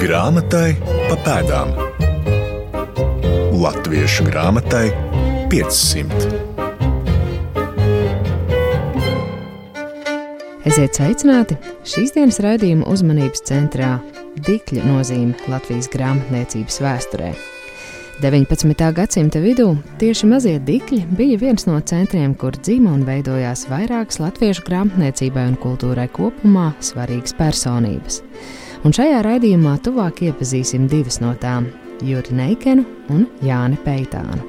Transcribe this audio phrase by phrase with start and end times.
[0.00, 1.74] Grāmatai pa pēdām.
[3.60, 4.86] Latviešu grāmatai
[5.52, 6.30] 500.
[10.70, 11.58] Esiet sveicināti!
[11.84, 13.98] Šīs dienas raidījuma uzmanības centrā-
[14.48, 17.34] dikļu nozīme Latvijas grāmatniecības vēsturē.
[18.24, 18.92] 19.
[18.96, 19.68] gadsimta vidū
[20.00, 25.60] tieši mazie dikļi bija viens no centriem, kur dzīvo un veidojās vairākas latviešu grāmatniecībai un
[25.60, 28.22] kultūrai kopumā svarīgas personības
[28.84, 31.68] un šajā raidījumā tuvāk iepazīsim divas no tām-
[32.08, 34.40] Juri Neikenu un Jāni Peitānu.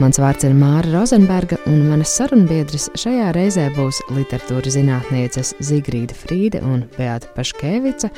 [0.00, 6.62] Mans vārds ir Māra Rozenberga, un manas sarunbiedras šajā reizē būs literatūras zinātnieces Zigrīda Frīde
[6.64, 8.10] un Beata Paškēvica,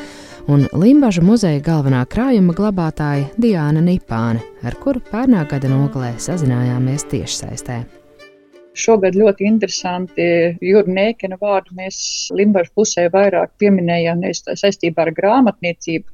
[0.48, 8.03] un Limbažu muzeja galvenā krājuma glabātāja Diāna Nipāne, ar kuru pērnā gada nogalē sazinājāmies tiešsaistē.
[8.74, 10.24] Šogad ļoti interesanti
[10.64, 11.98] Jūra Nēkena vārdu mēs
[12.34, 16.10] Limbažu pusē vairāk pieminējām nevis saistībā ar grāmatniecību,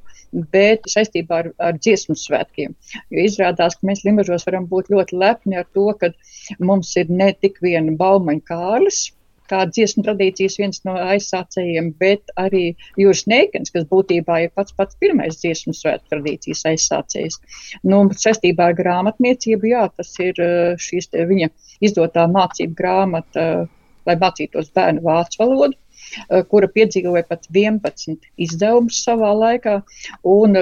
[0.53, 2.75] bet saistībā ar, ar dziesmu svētkiem.
[3.11, 6.11] Jo izrādās, ka mēs Limbažos varam būt ļoti lepni ar to, ka
[6.59, 9.07] mums ir ne tik viena Baumaņa Kārlis,
[9.51, 12.63] kā dziesmu tradīcijas viens no aizsācējiem, bet arī
[12.99, 17.39] Jūras Neikens, kas būtībā ir pats pats pirmais dziesmu svētku tradīcijas aizsācējs.
[17.83, 20.39] Nu, saistībā ar grāmatniecību, jā, tas ir
[20.81, 21.51] šīs viņa
[21.83, 23.47] izdotā mācību grāmata,
[24.07, 25.77] lai mācītos bērnu vācu valodu,
[26.49, 29.81] kura piedzīvoja pat 11 izdevumus savā laikā.
[30.27, 30.57] Un,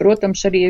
[0.00, 0.64] protams, arī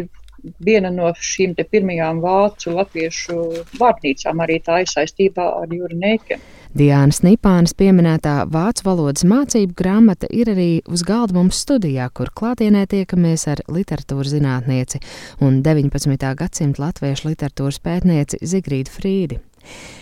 [0.64, 3.38] viena no šīm pirmajām vācu latviešu
[3.80, 6.42] vārnīcām arī tā ir saistībā ar Nēkenu.
[6.74, 12.82] Diānas Nipānas pieminētā vācu valodas mācību grāmata ir arī uz galda mums studijā, kur klātienē
[12.90, 14.98] tiekamies ar literatūras zinātnieci
[15.38, 16.34] un 19.
[16.40, 19.38] gadsimta latviešu literatūras pētnieci Zigrīdu Frīdi.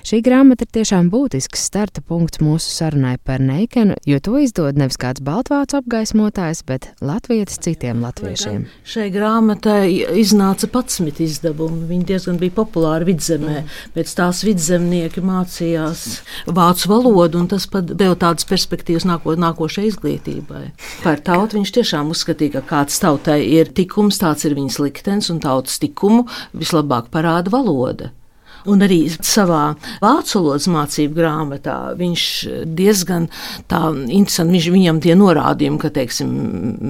[0.02, 4.98] Šī grāmata ir tiešām būtisks starta punkts mūsu sarunai par Neikenu, jo to izdod nevis
[5.00, 8.64] kāds baltvācu apgaismotājs, bet latvietis citiem latviešiem.
[8.82, 9.86] Šai grāmatai
[10.18, 11.86] iznāca 11 izdevumi.
[11.90, 13.62] Viņi diezgan bija populāri vidzemē.
[13.94, 16.04] Pēc tās vidzemnieki mācījās
[16.50, 20.64] vācu valodu, un tas pat deva tādas perspektīvas nāko, nākošai izglītībai.
[21.04, 25.38] Par tautu viņš tiešām uzskatīja, ka kāds tautai ir tikums, tāds ir viņas liktenis, un
[25.42, 26.26] tautas tikumu
[26.58, 28.10] vislabāk parāda valoda.
[28.70, 32.26] Un arī savā vācu valodas mācību grāmatā viņš
[32.78, 33.28] diezgan
[33.70, 36.30] tā interesanti, viņš, viņam tie norādījumi, ka, teiksim,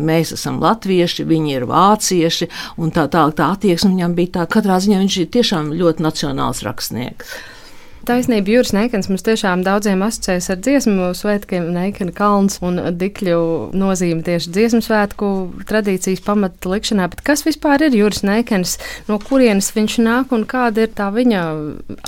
[0.09, 2.51] mēs esam latvieši, viņi ir vācieši,
[2.83, 6.63] un tā tā, tā attieksme viņam bija tā, katrā ziņā viņš ir tiešām ļoti nacionāls
[6.67, 7.37] rakstnieks.
[8.03, 13.39] Taisnība, Jūras Neikens mums tiešām daudziem asociējas ar dziesmu svētkiem, Neikena kalns un dikļu
[13.79, 15.29] nozīme tieši dziesmu svētku
[15.69, 17.07] tradīcijas pamata likšanā.
[17.13, 18.75] Bet kas vispār ir Jūras Neikens,
[19.07, 21.43] no kurienes viņš nāk un kāda ir tā viņa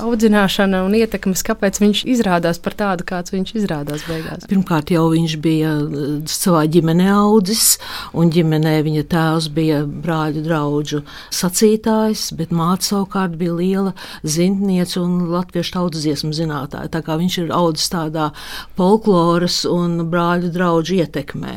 [0.03, 4.49] audzināšana un ietekmes, kāpēc viņš izrādās par tādu, kāds viņš izrādās beigās?
[4.51, 7.77] Pirmkārt, jau viņš bija eh, savā ģimenē audzis,
[8.19, 13.95] un ģimenē viņa tēvs bija brāļu draugu sacītājs, bet māte savukārt bija liela
[14.27, 16.91] zintniece un latviešu tautas dziesmu zinātāja.
[16.93, 18.31] Tā kā viņš ir audzis tādā
[18.79, 21.55] folkloras un brāļu draugu ietekmē,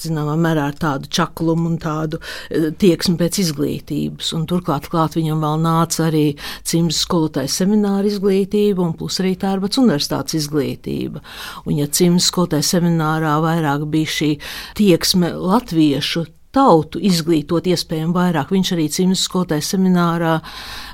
[0.00, 4.32] zināmā mērā ar tādu čaklumu un tādu e, tieksmi pēc izglītības.
[4.38, 6.24] Un turklāt klāt viņam vēl nāca arī
[6.66, 11.24] cimdas skolotāja semināra izglītība un plus arī Tērbats universitātes izglītība.
[11.66, 14.30] Un ja cimdas skolotāja seminārā vairāk bija šī
[14.78, 18.52] tieksme latviešu tautu izglītot iespējami vairāk.
[18.54, 20.36] Viņš arī cimdas skolotājas seminārā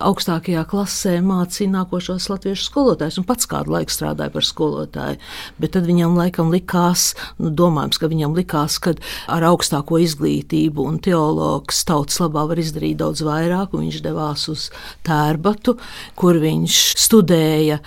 [0.07, 5.21] augstākajā klasē mācīja nākošos latviešu skolotājus un pats kādu laiku strādāja par skolotāju.
[5.61, 7.11] Bet tad viņam laikam likās,
[7.41, 8.95] nu, domājams, ka viņam likās, ka
[9.31, 14.71] ar augstāko izglītību un teologs tautas labā var izdarīt daudz vairāk, un viņš devās uz
[15.07, 15.77] Tērbatu,
[16.19, 17.81] kur viņš studēja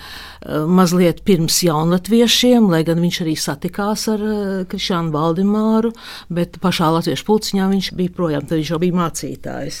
[0.68, 5.94] mazliet pirms jaunatviešiem, lai gan viņš arī satikās ar eh, Krišānu Valdemāru,
[6.28, 9.78] bet pašā latviešu pulciņā viņš bija projām, tad viņš jau bija mācītājs.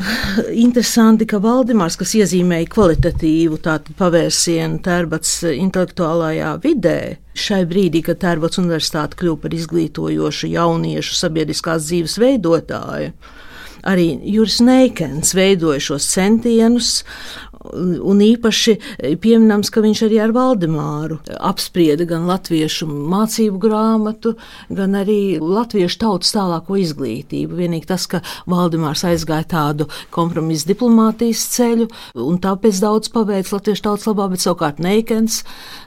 [0.64, 3.60] Interesanti, ka Valdemārs, kas iezīmēja kvalitatīvu
[3.98, 6.98] pavērsienu Tērbats intelektuālajā vidē,
[7.36, 13.12] šai brīdī, kad Tērbats universitāte kļuva par izglītojošu jauniešu sabiedriskās dzīves veidotāju,
[13.82, 17.00] arī Juris Neikens veidoja šos centienus
[17.72, 18.74] Un īpaši
[19.22, 24.34] pieminams, ka viņš arī ar Valdemāru apsprieda gan latviešu mācību grāmatu,
[24.72, 27.60] gan arī latviešu tautas tālāko izglītību.
[27.62, 31.88] Vienīgi tas, ka Valdemārs aizgāja tādu kompromisu diplomātijas ceļu,
[32.26, 35.42] un tāpēc daudz paveic latviešu tautas labā, bet savukārt Neikens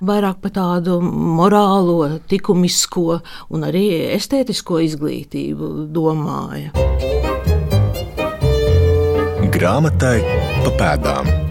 [0.05, 3.19] vairāk par tādu morālo, likumisko
[3.51, 7.24] un arī estētisko izglītību domāja.
[9.55, 10.19] Grāmatai
[10.65, 11.44] pa pēdām.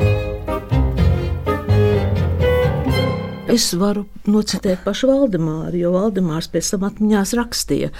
[3.54, 7.90] Es varu nocitēt pašu Valdemāru, jo Valdemārs pēc tam atmiņās rakstīja.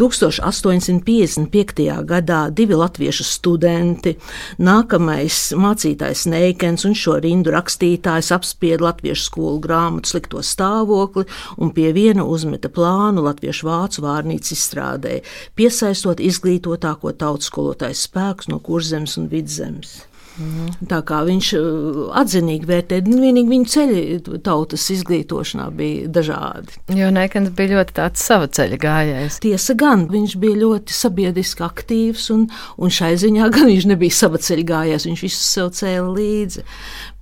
[0.00, 1.82] 1855.
[2.08, 4.14] gadā divi latviešu studenti,
[4.56, 11.26] nākamais mācītājs Neikens un šo rindu rakstītājs apspieda latviešu skolu grāmatu slikto stāvokli
[11.58, 15.18] un pie viena uzmeta plānu latviešu vācu vārnīcu izstrādē,
[15.58, 20.11] piesaistot izglītotāko tautas skolotāju spēkus no kurzemes un vidzemes.
[20.40, 20.70] Mm.
[20.88, 24.02] Tā kā viņš uh, atzinīgi vērtēja, nu, vienīgi viņa ceļi
[24.46, 26.78] tautas izglītošanā bija dažādi.
[26.96, 29.40] Jo Nekans bija ļoti tāds sava ceļa gājējs.
[29.44, 32.46] Tiesa gan, viņš bija ļoti sabiedriski aktīvs, un,
[32.80, 36.64] un šai ziņā gan viņš nebija sava ceļa gājējs, viņš visu sev cēla līdzi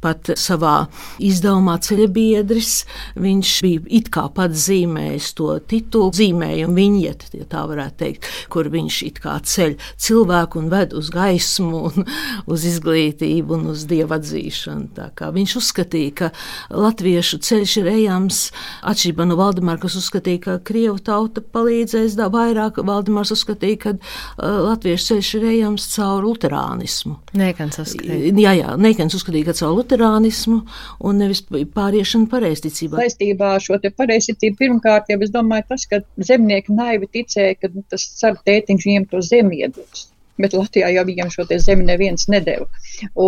[0.02, 0.86] pat savā
[1.22, 2.72] izdevumā ceļabiedris.
[3.20, 8.70] Viņš bija it kā pats zīmējis to titulu, zīmējumu viņieti, ja tā varētu teikt, kur
[8.72, 12.08] viņš it kā ceļ cilvēku un ved uz gaismu, un
[12.52, 15.08] uz izglītību un uz dievu atzīšanu.
[15.40, 16.30] Viņš uzskatīja, ka
[16.72, 18.40] latviešu ceļš ir ejams
[18.88, 22.80] atšķirībā no Valdemāra, kas uzskatīja, ka Krievu tauta palīdzēs da vairāk.
[22.86, 27.16] Valdemārs uzskatīja, ka uh, latviešu ceļš ir ejams caur luterānismu.
[27.38, 28.34] Nekans uzskatīja.
[28.40, 31.42] Jā, jā, Nekans uzskatīja, ka caur luterānismu un nevis
[31.74, 33.00] pāriešanu pareizticībā.
[33.00, 36.00] Saistībā ar šo pareizticību pirmkārt jau es domāju tas, ka
[36.30, 40.08] zemnieki naivi ticēja, ka tas cer tētiņš viņiem to zemi iedos.
[40.40, 42.66] Bet Latvijā jau viņiem šo zemi neviens nedēva.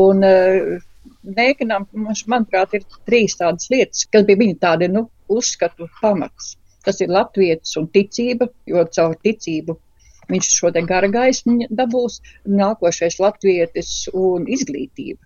[0.01, 0.89] Un, uh,
[1.23, 6.57] Nēkanam, manuprāt, ir trīs tādas lietas, kas bija viņa tādi, nu, uzskatu pamats.
[6.83, 9.77] Tas ir latvietis un ticība, jo caur ticību
[10.33, 15.23] viņš šo gara gaismu dabūs, nākošais latvietis un izglītība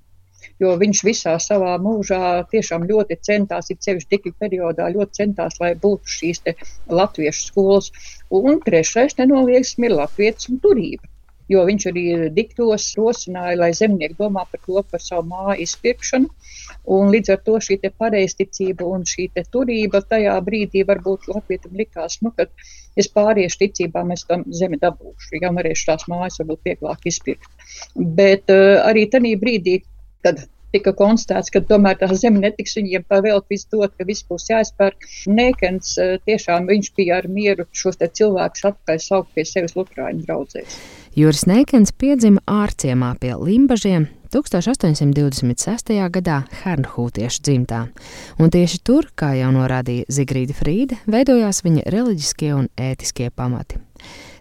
[0.63, 2.21] jo viņš visā savā mūžā
[2.53, 6.43] tiešām ļoti centās, ir sevišķi tikļu periodā, ļoti centās, lai būtu šīs
[7.01, 7.93] latviešu skolas.
[8.31, 11.11] Un trešais nenoliedzami ir latviešu un turība.
[11.47, 12.05] Jo viņš arī
[12.35, 16.31] diktos rosināja, lai zemnieki domā par to, par savu māju izpirkšanu.
[16.97, 22.33] Un līdz ar to šī pareizticība un šī turība tajā brīdī varbūt Latvijam likās, nu,
[22.35, 22.49] ka
[22.99, 27.51] es pāriešu ticībā, mēs tam zemi dabūšu, jau varēšu tās mājas varbūt vieglāk izpirkt.
[27.95, 29.79] Bet uh, arī tajā brīdī,
[30.26, 30.44] kad
[30.75, 35.08] tika konstatēts, ka tomēr tā zeme netiks viņiem pavēlt visu dot, ka viss būs jāizpērk.
[35.31, 40.78] Nekens eh, tiešām viņš bija ar mieru šos cilvēkus atpakaļ saukt pie sevis Lutrāņu draudzēs.
[41.17, 45.94] Juris Neikens piedzima ārciemā pie Limbažiem 1826.
[46.12, 47.87] gadā Hernhūtiešu dzimtā,
[48.43, 53.81] un tieši tur, kā jau norādīja Zigrīda Frīde, veidojās viņa reliģiskie un ētiskie pamati.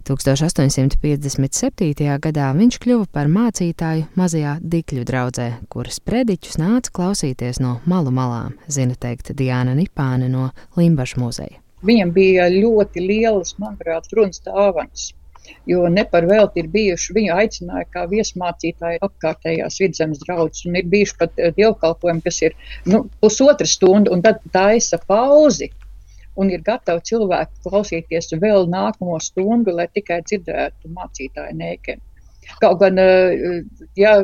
[0.05, 2.19] 1857.
[2.21, 8.53] gadā viņš kļuva par mācītāju mazajā Dikļu draudzē, kuras prediķus nāca klausīties no malu malām,
[8.69, 11.57] zina teikt Diana Nipāne no Limbaša muzeja.
[11.85, 15.13] Viņam bija ļoti lielas, manuprāt, runas dāvanas.
[15.69, 20.87] Jo ne par velti ir bijuši, viņu aicināja kā viesmācītāju apkārtējās vidzemes draugus, un ir
[20.89, 22.55] bijuši pat eh, dievkalpojumi, kas ir
[22.89, 25.69] nu, pusotra stunda, un tad taisa pauzi
[26.35, 32.01] un ir gatavi cilvēki klausīties vēl nākamo stundu, lai tikai dzirdētu mācītāju nēkeni.
[32.61, 33.63] Kaut gan, eh,
[33.97, 34.17] ja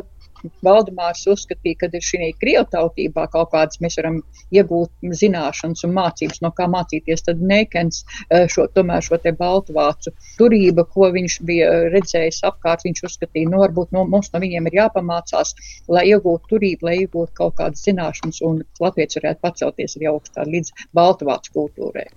[0.66, 4.20] Valdemārs uzskatīja, ka ir šī krievtautībā kaut kādas mēs varam
[4.54, 10.14] iegūt zināšanas un mācības, no kā mācīties, tad Nekens eh, šo, tomēr šo te baltvācu
[10.38, 14.80] turību, ko viņš bija redzējis apkārt, viņš uzskatīja, nu, varbūt no, mums no viņiem ir
[14.82, 15.54] jāpamācās,
[15.92, 20.74] lai iegūtu turību, lai iegūtu kaut kādas zināšanas un Latvijas varētu pacelties arī augstāk līdz
[20.96, 22.08] baltvācu kultūrai.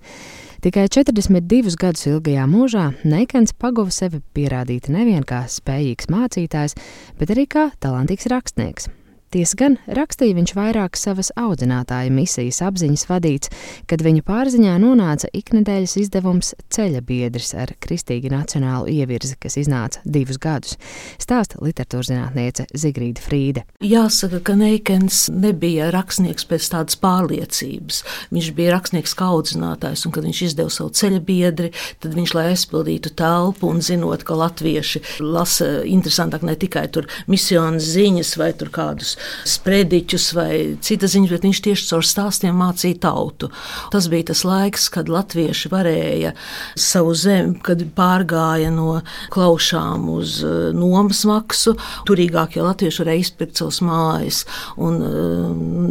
[0.66, 6.74] Tikai 42 gadus ilgajā mūžā Neikens paguva sevi pierādīt nevien kā spējīgs mācītājs,
[7.20, 8.90] bet arī kā talantīgs rakstnieks.
[9.36, 13.50] Tiesa gan rakstīja viņš vairāk savas audzinātāja misijas apziņas vadīts,
[13.84, 20.38] kad viņa pārziņā nonāca iknedēļas izdevums Ceļa biedrs ar kristīgi nacionālu ievirzi, kas iznāca divus
[20.40, 20.78] gadus.
[21.20, 23.66] Stāsta literatūrzinātniece Zigrīda Frīde.
[23.84, 28.00] Jāsaka, ka Neikens nebija rakstnieks pēc tādas pārliecības.
[28.32, 32.46] Viņš bija rakstnieks kā audzinātājs, un kad viņš izdeva savu ceļa biedri, tad viņš, lai
[32.54, 38.72] aizpildītu telpu un zinot, ka latvieši lasa interesantāk ne tikai tur misijas ziņas vai tur
[38.72, 39.18] kādus
[39.48, 40.52] sprediķus vai
[40.84, 43.50] citas ziņas, bet viņš tieši caur stāstiem mācīja tautu.
[43.92, 46.32] Tas bija tas laiks, kad latvieši varēja
[46.78, 49.00] savu zemi, kad pārgāja no
[49.34, 51.76] klaušām uz eh, nomas maksu.
[52.08, 54.42] Turīgākie latvieši varēja izpirkt savus mājas.
[54.76, 55.46] Un eh,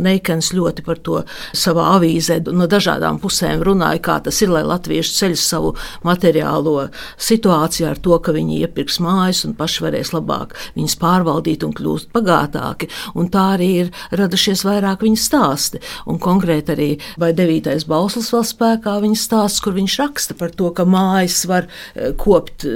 [0.05, 1.21] Neikens ļoti par to
[1.55, 5.73] savā avīzē no dažādām pusēm runāja, kā tas ir, lai latvieši ceļ savu
[6.05, 6.89] materiālo
[7.21, 12.11] situāciju ar to, ka viņi iepirks mājas un paši varēs labāk viņas pārvaldīt un kļūst
[12.15, 15.81] bagātāki un tā arī ir radušies vairāk viņa stāsti.
[16.09, 16.89] Un konkrēti arī
[17.21, 21.63] vai devītais bauslis vēl spēkā viņa stāsts, kur viņš raksta par to, ka mājas var
[21.67, 22.71] eh, kopt eh,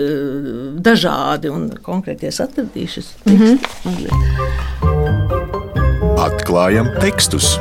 [0.79, 3.01] dažādi un konkrēti es atradīšu.
[3.25, 3.57] Mm -hmm.
[6.19, 7.59] Atklājam tekstus!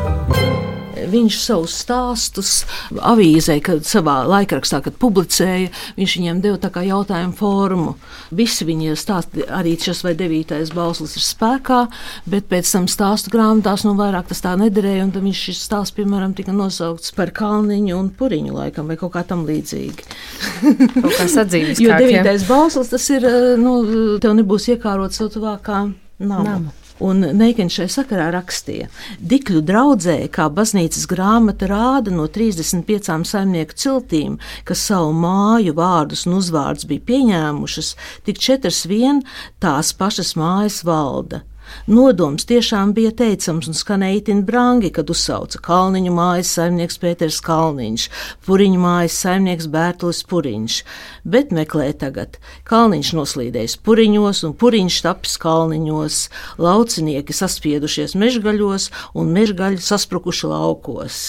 [1.10, 2.52] Viņš savus stāstus
[2.92, 7.94] avīzē, kad savā laikrakstā, kad publicēja, viņš viņiem deva tā kā jautājumu formu.
[8.34, 11.80] Visi viņi stāsti, arī šis vai devītais bauslis ir spēkā,
[12.28, 16.34] bet pēc tam stāstu grāmatās nu vairāk tas tā nederēja, un viņš šis stāsts, piemēram,
[16.38, 20.08] tika nosaukts par Kalniņu un Puriņu laikam vai kaut kā tam līdzīgi.
[21.02, 21.82] kaut kā sadzīves.
[21.82, 23.26] jo devītais bauslis tas ir,
[23.60, 23.78] nu,
[24.22, 25.86] tev nebūs iekārots to tuvākā
[26.18, 26.44] nama.
[26.44, 26.77] nama.
[27.04, 28.88] Un Neikens šai sakarā rakstīja,
[29.22, 36.40] Dikļu draudzē, kā baznīcas grāmata rāda no 35 saimnieku ciltīm, kas savu māju vārdus un
[36.40, 37.92] uzvārdus bija pieņēmušas,
[38.26, 39.22] tik četras vien
[39.62, 41.44] tās pašas mājas valda.
[41.88, 48.06] Nodoms tiešām bija teicams un skanēja itin brangi, kad uzsauca Kalniņu mājas saimnieks Pēters Kalniņš,
[48.46, 50.78] Puriņu mājas saimnieks Bērtulis Puriņš,
[51.24, 52.38] bet meklē tagad.
[52.68, 56.22] Kalniņš noslīdējis Puriņos un Puriņš tapis Kalniņos,
[56.60, 61.22] laucinieki saspiedušies mežgaļos un mežgaļi sasprukuši laukos.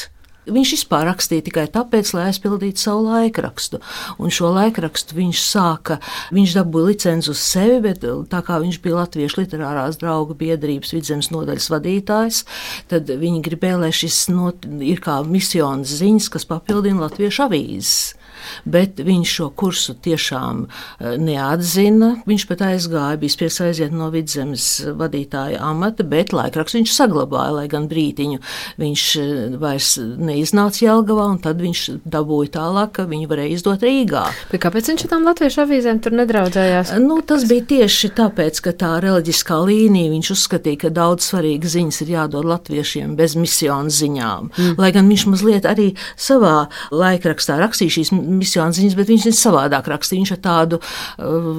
[0.53, 3.82] Viņš vispār rakstīja tikai tāpēc, lai aizpildītu savu laikrakstu.
[4.20, 6.00] Un šo laikrakstu viņš sāka,
[6.36, 11.32] viņš dabūja licenci uz sevi, bet tā kā viņš bija Latviešu literārās draugu biedrības vidzemes
[11.34, 12.44] nodaļas vadītājs,
[12.91, 18.19] tad viņi gribēja, lai šis not, ir kā misijas ziņas, kas papildina Latviešu avīzes
[18.65, 22.12] bet viņš šo kursu tiešām eh, neatzina.
[22.29, 24.67] Viņš pat aizgāja, bija spiests aiziet no vidzemes
[25.00, 28.41] vadītāja amata, bet laikrakstu viņš saglabāja, lai gan brītiņu
[28.81, 34.25] viņš eh, vairs neiznāca Jelgavā, un tad viņš dabūja tālāk, ka viņu varēja izdot Rīgā.
[34.51, 36.96] Bet kāpēc viņš tam latviešu avīzēm tur nedraudzējās?
[37.03, 42.01] Nu, tas bija tieši tāpēc, ka tā reliģiskā līnija viņš uzskatīja, ka daudz svarīgas ziņas
[42.05, 44.50] ir jādod latviešiem bez misijas ziņām.
[44.50, 44.77] Mm.
[44.79, 49.89] Lai gan viņš mazliet arī savā laikrakstā rakstīja šīs misijas ziņas, bet viņš ir savādāk
[49.91, 50.24] rakstīja.
[50.24, 51.50] Viņš ar tādu uh,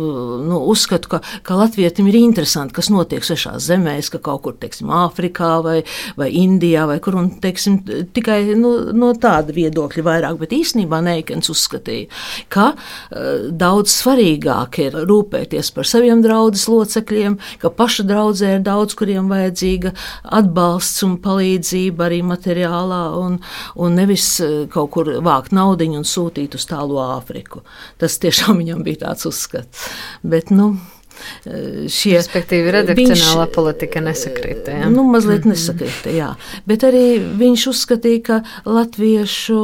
[0.47, 4.91] nu, uzskatu, ka, ka latvietim ir interesanti, kas notiek svešās zemēs, ka kaut kur, teiksim,
[4.91, 5.79] Āfrikā vai,
[6.19, 7.81] vai Indijā vai kur, un, teiksim,
[8.15, 12.11] tikai nu, no tāda viedokļa vairāk, bet īstenībā Neikens uzskatīja,
[12.53, 18.97] ka uh, daudz svarīgāk ir rūpēties par saviem draudzes locekļiem, ka paša draudzē ir daudz,
[18.99, 19.95] kuriem vajadzīga
[20.41, 23.39] atbalsts un palīdzība arī materiālā, un,
[23.81, 27.65] un nevis uh, kaut kur vākt naudiņu un sūtīt uz tālu Āfriku.
[27.99, 29.89] Tas tiešām viņam bija tāds uzskats.
[30.23, 30.75] Bet, nu,
[31.91, 32.15] šie.
[32.19, 34.77] Respektīvi, redakcionālā viņš, politika nesakrita.
[34.83, 34.91] Ja?
[34.93, 35.55] Nu, mazliet mm -hmm.
[35.55, 36.35] nesakrita, jā.
[36.67, 39.61] Bet arī viņš uzskatīja, ka latviešu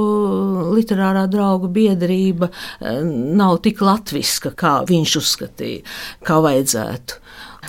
[0.76, 2.48] literārā draugu biedrība
[3.36, 5.82] nav tik latviska, kā viņš uzskatīja,
[6.22, 7.22] kā vajadzētu.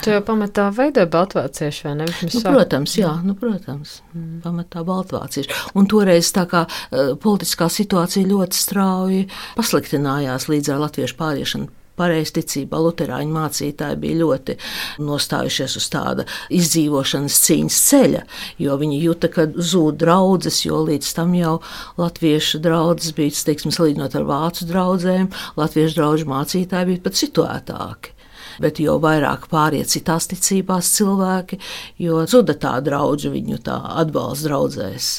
[0.04, 2.08] Tu jau pamatā veidoji baltvāciešu, vai ne?
[2.08, 4.38] Nu, protams, jā, nu, protams, mm.
[4.46, 5.74] pamatā baltvāciešu.
[5.80, 9.26] Un toreiz tā kā uh, politiskā situācija ļoti strauji
[9.58, 14.58] pasliktinājās līdz ar latviešu pāriešanu pareizticībā Lutāņu mācītāji bija ļoti
[15.04, 18.24] nostājušies uz tāda izdzīvošanas cīņas ceļa,
[18.64, 21.56] jo viņi jūta, ka zūd draudzes, jo līdz tam jau
[21.98, 28.17] latviešu draudzes bija, teiksim, salīdzinot ar vācu draugiem, latviešu draugu mācītāji bija pat situētāki
[28.64, 31.60] bet jo vairāk pāriet citās ticībās cilvēki,
[32.04, 35.10] jo zuda tā draudzība viņu tā atbalsta draudzēs.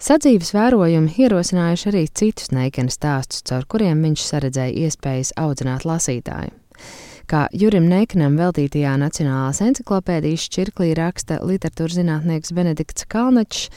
[0.00, 6.54] Sadzīves vērojumi ierosinājuši arī citus neikena stāstus, caur kuriem viņš saredzēja iespējas audzināt lasītāju.
[7.30, 13.68] Kā Jurim Neikanam veltītajā Nacionālās encyklopēdijas čirklī raksta literatūras zinātnieks Benedikts Kalnačs,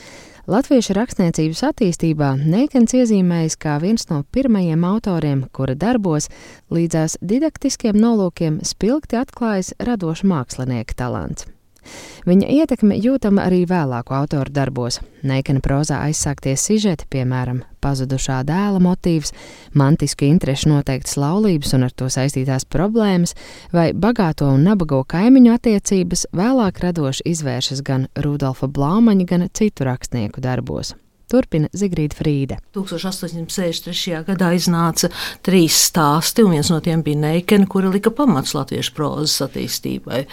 [0.44, 6.28] Latviešu rakstniecības attīstībā Neikens iezīmējas kā viens no pirmajiem autoriem, kura darbos
[6.68, 11.53] līdzās didaktiskiem nolūkiem spilgti atklājas radoša mākslinieka talants.
[12.28, 15.00] Viņa ietekme jūtama arī vēlāku autoru darbos.
[15.24, 19.32] Neikana prozā aizsākties sižeti, piemēram, pazudušā dēla motīvs,
[19.76, 23.36] mantisku interešu noteiktas laulības un ar to saistītās problēmas,
[23.72, 30.44] vai bagāto un nabago kaimiņu attiecības vēlāk radoši izvēršas gan Rudolfa Blaumaņa, gan citu rakstnieku
[30.44, 30.96] darbos.
[31.30, 32.58] Turpina Zigrīda Frīde.
[32.76, 34.22] 1863.
[34.28, 35.10] gadā iznāca
[35.44, 40.24] trīs stāsti, un viens no tiem bija Neikena, kura lika pamats latviešu prozas attīstībai.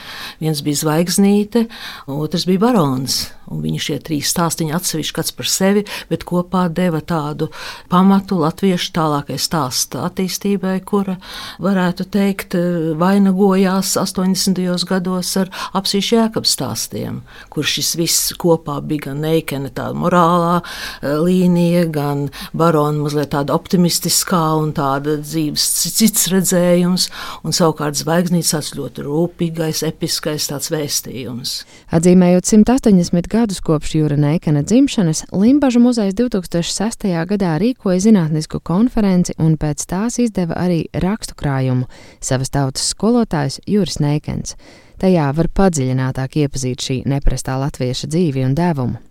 [0.43, 1.67] Viens bija Zvaigznīte,
[2.11, 3.23] otrs bija Barons.
[3.51, 7.49] Viņa šie trīs stāstīņi atsevišķi pats par sevi, bet kopā deva tādu
[7.91, 11.17] pamatu latviešu tālākai stāsta attīstībai, kura,
[11.59, 12.55] varētu teikt,
[12.99, 14.61] vainagojās 80.
[14.87, 17.21] gados ar apsīšu jēkabs stāstiem,
[17.51, 20.61] kur šis viss kopā bija gan neikene tā morālā
[21.03, 22.25] līnija, gan
[22.57, 25.67] barona mazliet tāda optimistiskā un tāda dzīves
[25.99, 27.09] cits redzējums,
[27.45, 31.55] un savukārt zvaigznīts tāds ļoti rūpīgais, episkais tāds vēstījums.
[31.93, 37.09] Atzīmējot 180 gadu gadus kopš Jūra Neikana dzimšanas, Limbažu muzejs 2006.
[37.27, 41.89] gadā rīkoja zinātnisku konferenci un pēc tās izdeva arī rakstu krājumu
[42.23, 44.55] savas tautas skolotājs Jūras Neikens.
[45.03, 49.01] Tajā var padziļinātāk iepazīt šī neprastā latvieša dzīvi un devumu.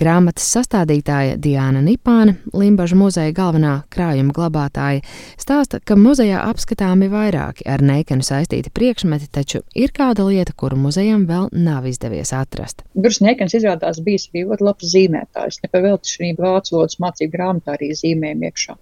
[0.00, 5.02] Grāmatas sastādītāja Diana Nipāne, Limbaža muzeja galvenā krājuma glabātāja,
[5.40, 11.26] stāsta, ka muzejā apskatāmi vairāki ar neikanu saistīti priekšmeti, taču ir kāda lieta, kuru muzejam
[11.28, 12.84] vēl nav izdevies atrast.
[12.94, 15.60] Gurs Neikans izrādās bijis ļoti labs zīmētājs.
[15.64, 18.76] Nepavēlti šī vācu valodas mācību grāmatā arī zīmējumi iekšā.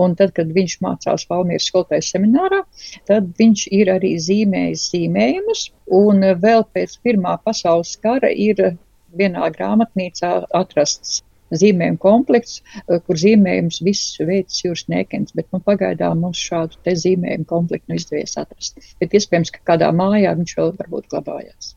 [0.00, 2.62] Un tad, kad viņš mācās Valmieras skolotājas seminārā,
[3.10, 5.66] tad viņš ir arī zīmējis zīmējumus.
[6.00, 8.76] Un vēl pēc Pirmā pasaules kara ir
[9.16, 16.38] vienā grāmatnīcā atrasts zīmējumu komplekts, kur zīmējums viss veids jūras nēkens, bet nu, pagaidām mums
[16.38, 18.78] šādu te zīmējumu komplektu nu izdevies atrast.
[19.02, 21.74] Bet iespējams, ka kādā mājā viņš vēl varbūt glabājās.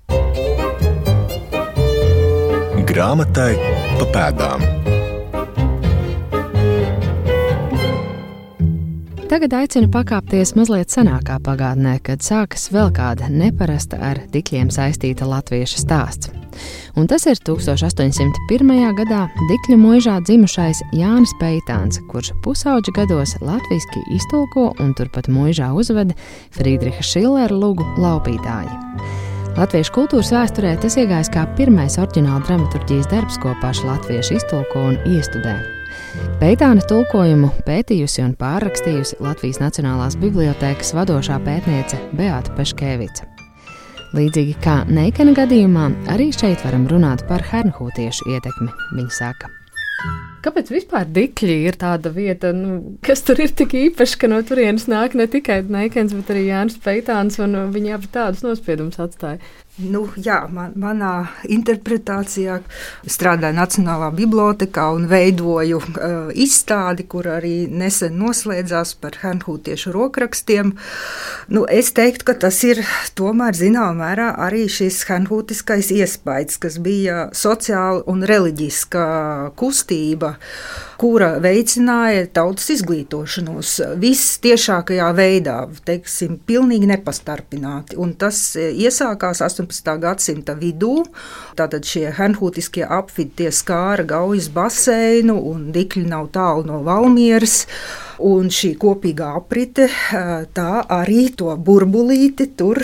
[2.94, 3.54] Grāmatai
[3.98, 4.70] pa pēdām.
[9.34, 15.82] Tagad aicinu pakāpties mazliet senākā pagātnē, kad sākas vēl kāda neparasta ar dikļiem saistīta latviešu
[15.82, 16.30] stāsts.
[16.94, 18.72] Un tas ir 1801.
[19.00, 26.14] gadā Dikļu mūžā dzimušais Jānis Peitāns, kurš pusauģa gados latviešu iztulko un turpat mūžā uzveda
[26.54, 28.78] Friedricha Šillera lugu Laupītāji.
[29.58, 35.02] Latviešu kultūras vēsturē tas iegājis kā pirmais oriģināla dramaturgijas darbs, ko paši latvieši iztulko un
[35.18, 35.58] iestudē.
[36.38, 43.33] Peitāna tulkojumu pētījusi un pārrakstījusi Latvijas Nacionālās bibliotēkas vadošā pētniece Beata Peškēvica.
[44.14, 49.50] Līdzīgi kā Neikana gadījumā, arī šeit varam runāt par hernhūtiešu ietekmi, viņa saka.
[50.46, 54.86] Kāpēc vispār dikļi ir tāda vieta, nu, kas tur ir tik īpaša, ka no turienes
[54.92, 59.40] nāk ne tikai Neikens, bet arī Jānis Peitāns, un viņi abi tādus nospiedumus atstāja?
[59.82, 62.60] Nu, jā, man, manā interpretācijā
[63.10, 70.76] strādāju Nacionālā bibliotekā un veidoju uh, izstādi, kur arī nesen noslēdzās par Hernhūtiešu rokrakstiem.
[71.50, 72.84] Nu, es teiktu, ka tas ir
[73.18, 79.08] tomēr zināmā mērā arī šis Hernhūtiskais iespējas, kas bija sociāla un reliģiska
[79.58, 80.36] kustība,
[81.02, 85.58] kura veicināja tautas izglītošanos viss tiešākajā veidā,
[85.90, 87.98] teiksim, pilnīgi nepastarpināti.
[87.98, 89.63] Un tas iesākās 18.
[89.64, 89.98] 18.
[90.00, 91.04] gadsimta vidū.
[91.58, 97.64] Tātad šie henhūtiskie apvidi skāra Gaujas baseinu un dikļi nav tālu no Valmieras.
[98.24, 99.88] Un šī kopīgā aprite
[100.54, 102.78] tā arī to burbulīti tur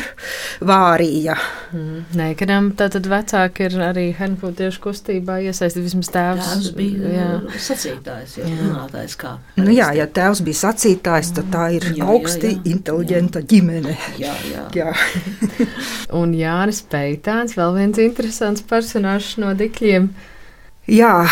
[0.65, 1.35] vārīja.
[1.69, 6.49] Mm, Nē, kadam tātad vecāki ir arī Henfūtiešu kustībā iesaistīti vismaz tēvs.
[6.49, 7.27] Tēvs bija jā.
[7.61, 9.35] sacītājs, jā, runātājs kā.
[9.61, 12.65] Nu jā, ja tēvs bija sacītājs, tad tā ir jā, augsti jā, jā.
[12.73, 13.49] inteliģenta jā.
[13.53, 13.95] ģimene.
[14.19, 14.65] Jā, jā.
[14.81, 14.89] jā.
[16.21, 16.33] Un
[16.69, 20.09] Jānis Peitāns, vēl viens interesants personāžs no dikļiem.
[20.85, 21.25] Jā,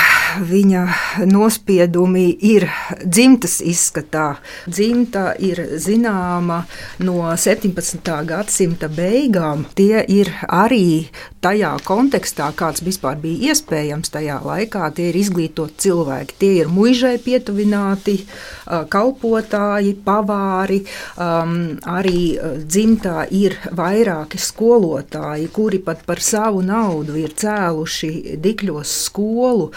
[0.44, 0.84] viņa
[1.30, 2.68] nospiedumi ir
[3.04, 4.38] dzimtas izskatā.
[4.70, 6.64] Dzimta ir zināma
[7.06, 8.12] no 17.
[8.28, 9.66] gadsimta beigām.
[9.78, 11.08] Tie ir arī
[11.42, 14.90] tajā kontekstā, kāds vispār bija iespējams tajā laikā.
[14.96, 16.38] Tie ir izglītoti cilvēki.
[16.40, 18.18] Tie ir muižai pietuvināti,
[18.94, 20.82] kalpotāji, pavāri.
[21.18, 29.72] Um, arī dzimtā ir vairāki skolotāji, kuri pat par savu naudu ir cēluši dikļos skolu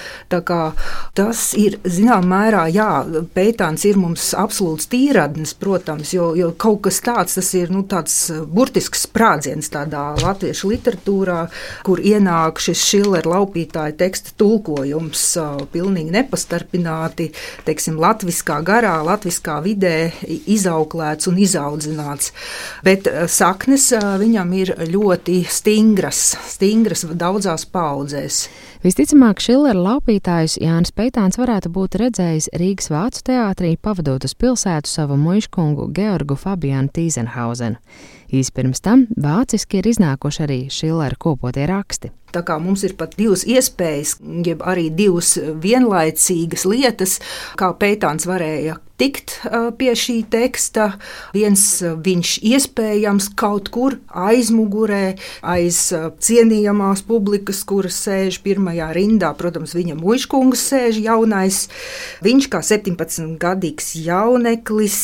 [0.51, 0.89] skolu.
[1.15, 3.03] Tas ir zināmā mērā, jā,
[3.35, 9.07] pētāns ir mums absolūts tīradnis, protams, jo, jo kaut kas tāds ir nu, tāds burtisks
[9.09, 11.41] sprādziens tādā latviešu literatūrā,
[11.87, 15.25] kur ienāk šis Šillera laupītāja teksta tulkojums
[15.73, 17.31] pilnīgi nepastarpināti,
[17.67, 20.13] teiksim, latviskā garā, latviskā vidē
[20.47, 22.33] izauklēts un izaudzināts.
[22.87, 28.45] Bet saknes viņam ir ļoti stingras, stingras daudzās paudzēs.
[28.81, 29.77] Visticamāk, Šillera
[30.41, 36.37] laupītājus Jānis Peitāns varētu būt redzējis Rīgas Vācu teātrī, pavadot uz pilsētu savu muškungu Georgu
[36.37, 37.77] Fabianu Tīzenhauzenu.
[38.33, 42.11] Īspirms tam vāciski ir iznākuši arī Šillera kopotie raksti.
[42.35, 47.19] Tā kā mums ir pat divas iespējas, jeb arī divas vienlaicīgas lietas,
[47.59, 49.39] kā Pētāns varēja tikt
[49.81, 50.91] pie šī teksta.
[51.33, 55.79] Viens viņš iespējams kaut kur aizmugurē, aiz
[56.21, 59.33] cienījamās publikas, kuras sēž pirmajā rindā.
[59.39, 61.63] Protams, viņa muškungs sēž jaunais.
[62.27, 64.99] Viņš kā 17-gadīgs jauneklis,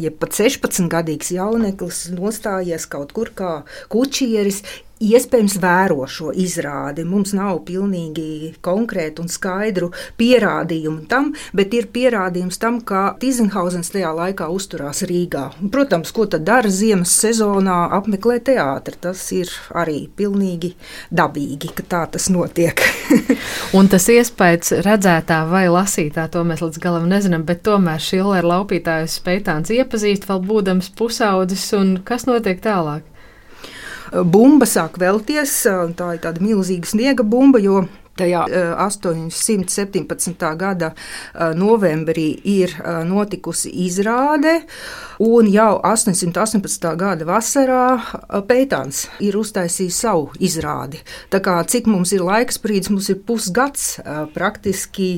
[0.00, 3.52] jeb pat 16-gadīgs jauneklis, nostājies kaut kur kā
[3.92, 4.62] kučieris,
[5.02, 7.04] iespējams vēro šo izrādi.
[7.04, 14.12] Mums nav pilnīgi konkrētu un skaidru pierādījumu tam, bet ir pierādījums tam, ka Tizenhausens tajā
[14.16, 15.50] laikā uzturās Rīgā.
[15.72, 18.96] Protams, ko tad dara ziemas sezonā, apmeklē teātri.
[19.06, 20.72] Tas ir arī pilnīgi
[21.14, 22.80] dabīgi, ka tā tas notiek.
[23.78, 29.20] un tas iespējas redzētā vai lasītā, to mēs līdz galam nezinām, bet tomēr Šillera laupītājus
[29.26, 33.04] Peitāns iepazīst vēl būdams pusaudzis, un kas notiek tālāk?
[34.24, 35.60] Bumba sāk vēlties.
[35.98, 37.84] Tā ir tāda milzīga sniega bumba, jo
[38.16, 38.46] Tajā
[38.80, 40.40] 817.
[40.56, 40.94] gada
[41.52, 42.72] novembrī ir
[43.04, 44.54] notikusi izrāde,
[45.20, 46.96] un jau 818.
[46.96, 47.82] gada vasarā
[48.48, 51.02] Pētāns ir uztaisījis savu izrādi.
[51.28, 53.98] Tā kā cik mums ir laiks brīdis, mums ir pusgads
[54.32, 55.10] praktiski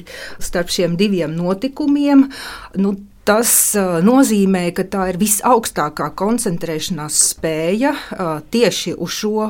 [0.42, 2.26] starp šiem diviem notikumiem.
[2.82, 2.96] Nu,
[3.28, 7.90] Tas nozīmē, ka tā ir visaugstākā koncentrēšanās spēja
[8.48, 9.48] tieši uz šo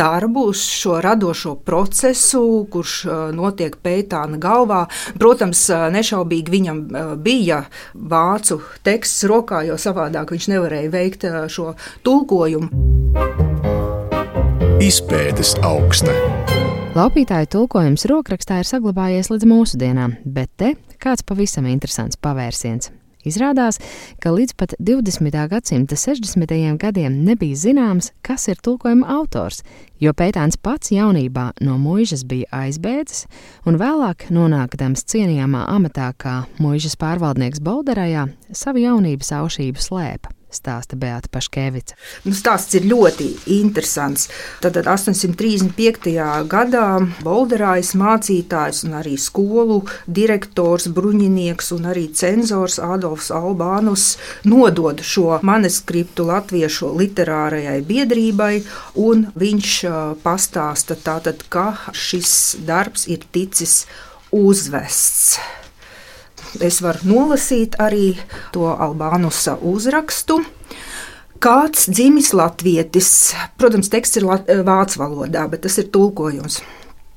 [0.00, 2.40] darbu, uz šo radošo procesu,
[2.72, 2.94] kurš
[3.36, 4.86] notiek pētāna galvā.
[5.20, 6.80] Protams, nešaubīgi viņam
[7.20, 11.74] bija vācu teksts rokā, jo savādāk viņš nevarēja veikt šo
[12.06, 12.72] tulkojumu.
[14.80, 16.14] Izpētes augsne.
[16.96, 22.90] Laupītāju tulkojums rokrakstā ir saglabājies līdz mūsdienām, bet te kāds pavisam interesants pavērsiens.
[23.26, 23.76] Izrādās,
[24.22, 25.36] ka līdz pat 20.
[25.50, 26.56] gadsimta 60.
[26.80, 29.60] gadiem nebija zināms, kas ir tulkojuma autors,
[30.00, 33.26] jo Pētāns pats jaunībā no mūžas bija aizbēdzis,
[33.68, 41.30] un vēlāk, nonākdams cienījamā amatā kā mūžas pārvaldnieks Bolderajā, savu jaunības aušību slēpa stāsta Beata
[41.32, 41.96] Paškevica.
[42.26, 43.28] Nu, stāsts ir ļoti
[43.60, 44.28] interesants.
[44.62, 46.14] Tad 835.
[46.50, 46.86] gadā
[47.24, 56.26] Bolderājas mācītājs un arī skolu direktors, bruņinieks un arī cenzors Adolfs Albānus nodod šo manuskriptu
[56.28, 58.52] latviešu literārajai biedrībai,
[59.00, 59.76] un viņš
[60.24, 63.84] pastāsta tātad, ka šis darbs ir ticis
[64.30, 65.38] uzvests
[66.58, 68.14] es varu nolasīt arī
[68.54, 70.40] to Albānusa uzrakstu.
[71.40, 76.60] Kāds dzimis latvietis, protams, teksts ir vācu valodā, bet tas ir tulkojums.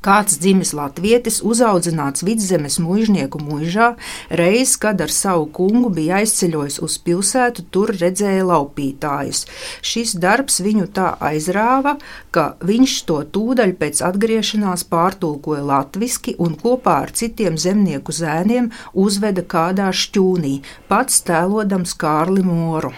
[0.04, 3.94] Kāds dzimis latvietis, uzaudzināts vidzemes mužnieku mūžā,
[4.36, 9.46] reiz, kad ar savu kungu bija aizceļojis uz pilsētu, tur redzēja laupītājus.
[9.80, 11.96] Šis darbs viņu tā aizrāva,
[12.36, 19.48] ka viņš to tūdaļ pēc atgriešanās pārtulkoja latviski un kopā ar citiem zemnieku zēniem uzveda
[19.48, 20.58] kādā šķūnī,
[20.92, 22.92] pats tēlodams Kārli Moru.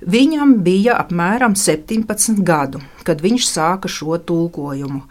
[0.00, 5.02] Viņam bija apmēram 17 gadu, kad viņš sāka šo tulkojumu.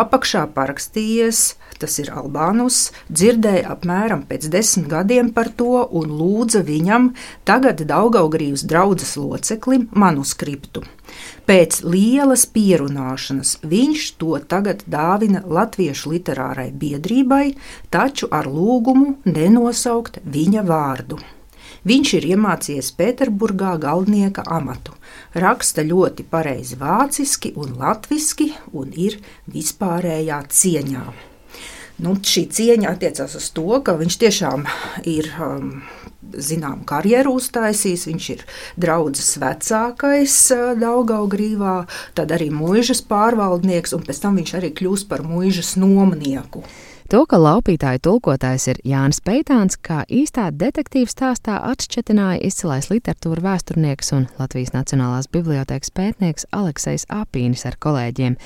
[0.00, 1.42] Apakšā parakstījies,
[1.80, 7.12] tas ir Albānus, dzirdēja apmēram pēc desmit gadiem par to un lūdza viņam,
[7.48, 10.84] tagad Daugaugrības draudzes loceklim, manuskriptu.
[11.48, 17.56] Pēc lielas pierunāšanas viņš to tagad dāvina Latviešu literārai biedrībai,
[17.90, 21.18] taču ar lūgumu nenosaukt viņa vārdu.
[21.88, 24.92] Viņš ir iemācījies Pēterburgā galdnieka amatu,
[25.32, 29.16] raksta ļoti pareizi vāciski un latviski un ir
[29.48, 31.06] vispārējā cieņā.
[32.00, 34.62] Nu, šī cieņa attiecās uz to, ka viņš tiešām
[35.08, 35.82] ir um,
[36.32, 38.06] zināmu karjeru uztaisījis.
[38.08, 38.44] Viņš ir
[38.80, 41.74] draugs vecākais uh, Daugaugrīvā,
[42.16, 46.64] tad arī mūžas pārvaldnieks, un pēc tam viņš arī kļūst par mūžas nomnieku.
[47.10, 54.12] To, ka laupītāju tulkotājs ir Jānis Peitāns, kā īstā detektīva stāstā atšķetināja izcilais literatūra vēsturnieks
[54.14, 58.36] un Latvijas Nacionālās bibliotēkas pētnieks Aleksejs Apīnis ar kolēģiem.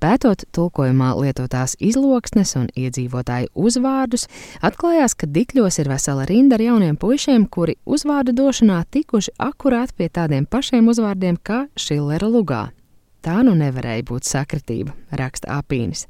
[0.00, 4.24] Pētot tulkojumā lietotās izloksnes un iedzīvotāju uzvārdus,
[4.64, 10.08] atklājās, ka dikļos ir vesela rinda ar jauniem puišiem, kuri uzvārdu došanā tikuši akurāt pie
[10.08, 12.62] tādiem pašiem uzvārdiem kā Šillera lugā.
[13.24, 16.04] Tā nu nevarēja būt sakritība, raksta Apīnis.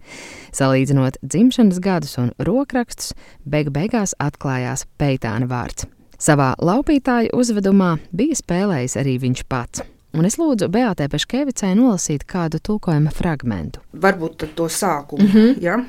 [0.54, 3.14] Salīdzinot dzimšanas gadus un rokrakstus,
[3.46, 5.86] beig beigās atklājās Peitāna vārds.
[6.18, 9.86] Savā laupītāju uzvedumā bija spēlējis arī viņš pats.
[10.14, 13.80] Un es lūdzu Beatai Peškevicai nolasīt kādu tulkojuma fragment.
[13.98, 15.24] Varbūt to sākumu.
[15.26, 15.62] Mm -hmm.
[15.62, 15.84] ja?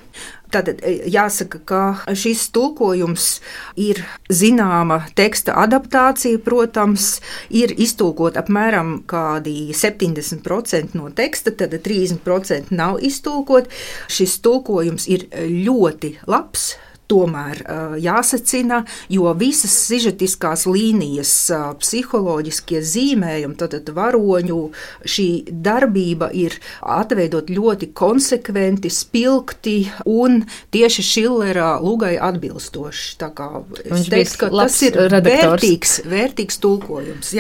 [0.52, 3.42] Tad e, jāsaka, ka šis tulkojums
[3.76, 13.70] ir zināma teksta adaptācija, protams, ir iztulkot apmēram 70% no teksta, tad 30% nav iztulkot.
[14.08, 15.28] Šis tulkojums ir
[15.68, 16.76] ļoti labs
[17.12, 17.62] tomēr
[18.02, 21.34] jāsacina, jo visas sižetiskās līnijas,
[21.82, 24.60] psiholoģiskie zīmējumi, tad varoņu
[25.06, 29.78] šī darbība ir atveidot ļoti konsekventi, spilgti
[30.10, 33.16] un tieši Šillerā lugai atbilstoši.
[33.22, 33.50] Tā kā
[33.84, 35.62] es teiktu, ka tas ir redaktors.
[35.62, 37.34] vērtīgs, vērtīgs tulkojums.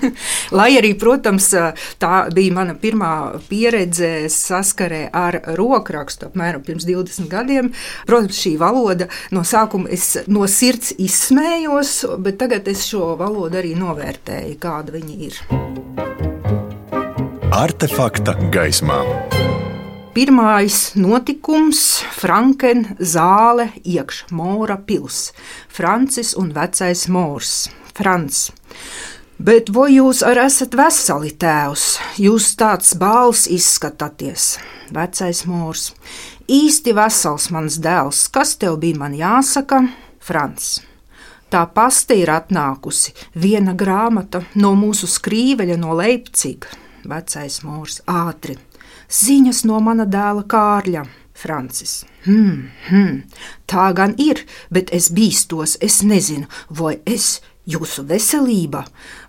[0.58, 1.50] Lai arī, protams,
[2.00, 3.12] tā bija mana pirmā
[3.50, 7.72] pieredze saskarē ar rokrakstu apmēram pirms 20 gadiem.
[8.08, 13.74] Protams, šī valoda no sākuma es no sirds izsmējos, bet tagad es šo valodu arī
[13.78, 15.40] novērtēju, kāda viņa ir.
[17.50, 19.02] Artefakta gaismā.
[20.14, 25.32] Pirmais notikums- Franken zāle iekšā Mūra pils,
[25.68, 27.68] Francis un vecais Mūrs.
[27.94, 28.50] Frans.
[29.38, 31.84] Bet vai jūs arī esat veseli tēvs?
[32.20, 34.58] Jūs tāds bāls izskatāties.
[34.94, 35.90] Vecais mūrs.
[36.50, 39.84] Īsti vesels mans dēls, kas tev bija man jāsaka?
[40.20, 40.80] Frants.
[41.50, 46.70] Tā pasta ir atnākusi, viena grāmata no mūsu skrīveļa no Leipciga.
[47.10, 48.58] Vecais mūrs ātri.
[49.10, 51.06] Ziņas no mana dēla Kārļa.
[51.40, 52.04] Francis.
[52.26, 53.22] Hmm, hmm,
[53.70, 57.38] tā gan ir, bet es bīstos, es nezinu, vai es
[57.70, 58.84] jūsu veselība,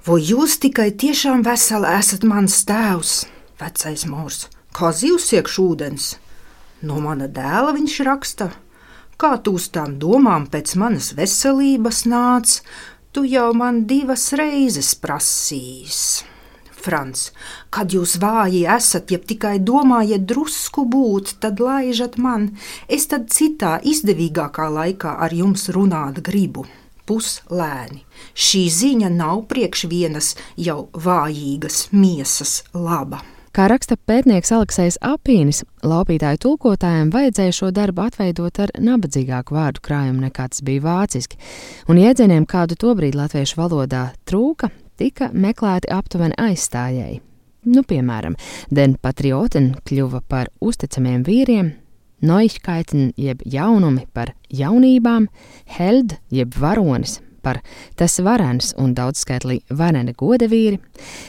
[0.07, 3.13] vai jūs tikai tiešām veseli esat mans tēvs,
[3.61, 6.09] vecais mūrs, kā zivs iekš ūdens.
[6.81, 8.49] No mana dēla viņš raksta,
[9.21, 12.59] kā tu uz tām domām pēc manas veselības nāc,
[13.13, 16.23] tu jau man divas reizes prasīs.
[16.81, 17.27] Frans,
[17.69, 22.47] kad jūs vāji esat, ja tikai domājat drusku būt, tad laižat man,
[22.89, 26.65] es tad citā izdevīgākā laikā ar jums runāt gribu.
[27.05, 28.01] Puslēni.
[28.33, 33.21] Šī ziņa nav priekš vienas jau vājīgas miesas laba.
[33.51, 40.23] Kā raksta pētnieks Aleksis Apīnis, laupītāju tulkotājiem vajadzēja šo darbu atveidot ar nabadzīgāku vārdu krājumu
[40.23, 41.35] nekā tas bija vāciski,
[41.91, 47.19] un iedzieniem, kādu tobrīd latviešu valodā trūka, tika meklēti aptuveni aizstājēji.
[47.75, 48.37] Nu, piemēram,
[48.71, 51.73] Den Patrioten kļuva par uzticamiem vīriem,
[52.23, 55.27] Noiškaiten jeb jaunumi par jaunībām,
[55.75, 57.61] Held jeb varonis par
[57.99, 60.81] tas varens un daudzskaitlī vareni godavīri,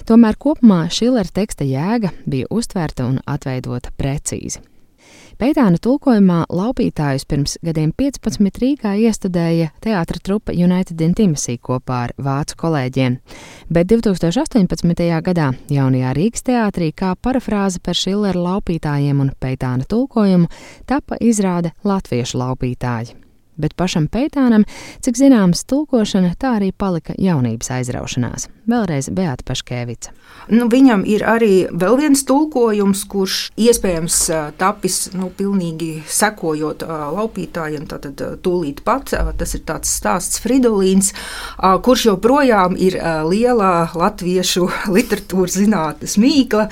[0.09, 4.62] tomēr kopumā Šilera teksta jēga bija uztverta un atveidota precīzi.
[5.42, 12.59] Pētāna tulkojumā laupītājus pirms gadiem 15 Rīgā iestudēja teātra trupa United Intimacy kopā ar vācu
[12.61, 13.16] kolēģiem,
[13.72, 15.09] bet 2018.
[15.27, 20.46] gadā jaunajā Rīgas teātrī kā parafrāze par Šillera laupītājiem un Pētāna tulkojumu
[20.87, 23.21] tapa izrāde Latviešu laupītāji
[23.62, 24.66] bet pašam Peitānam,
[25.05, 28.48] cik zināms, tulkošana tā arī palika jaunības aizraušanās.
[28.68, 30.12] Vēlreiz Beata Paškēvica.
[30.53, 34.18] Nu, viņam ir arī vēl viens tulkojums, kurš iespējams
[34.59, 39.12] tapis nu, pilnīgi sekojot laupītājiem, tātad tūlīt pat.
[39.38, 41.12] Tas ir tāds stāsts Fridolīns,
[41.59, 42.98] kurš joprojām ir
[43.31, 46.68] lielā latviešu literatūras zinātnes mīkla,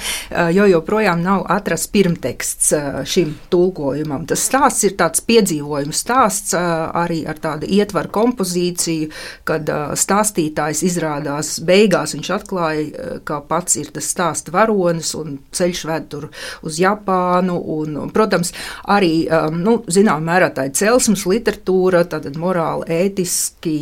[0.54, 2.72] jo joprojām nav atrasts pirmteksts
[3.10, 4.26] šim tulkojumam.
[4.30, 6.54] Tas stāsts ir tāds piedzīvojums stāsts
[6.96, 9.10] arī ar tādu ietvaru kompozīciju,
[9.48, 16.08] kad stāstītājs izrādās beigās viņš atklāja, ka pats ir tas stāsta varonis un ceļš ved
[16.12, 16.28] tur
[16.66, 17.58] uz Japānu.
[17.80, 18.52] Un, protams,
[18.90, 23.76] arī nu, zināmā mērā tā ir celsmes literatūra, tātad morāli, ētiski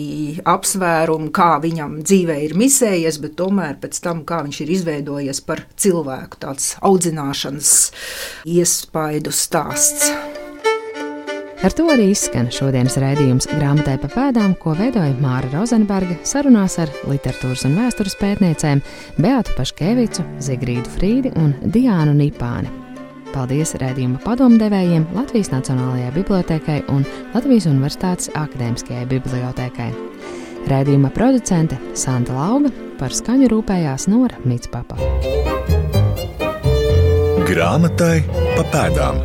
[0.49, 5.65] apsvērumi, kā viņam dzīvē ir misējies, bet tomēr pēc tam, kā viņš ir izveidojies par
[5.79, 7.73] cilvēku, tāds audzināšanas
[8.59, 10.13] iespaidu stāsts.
[11.59, 16.93] Ar to arī izskan šodienas raidījums grāmatai pa pēdām, ko veidoja Māra Rozenberga sarunās ar
[17.11, 18.83] literatūras un vēstures pētniecēm
[19.19, 22.71] Beatu Paškevicu, Zigrīdu Frīdi un Diānu Nipāni.
[23.35, 27.03] Paldies raidījuma padomdevējiem Latvijas Nacionālajai Bibliotēkai un
[27.35, 29.91] Latvijas Universitātes Akadēmiskajai Bibliotēkai.
[30.71, 32.71] Raidījuma producente Santa Lauga
[33.03, 34.95] par skaņu rūpējās Nora Mitspapa.
[37.51, 38.23] Grāmatai
[38.55, 39.25] pa pēdām.